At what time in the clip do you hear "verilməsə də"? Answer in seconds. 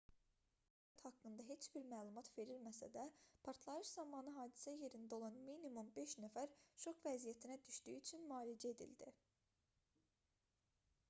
2.37-3.03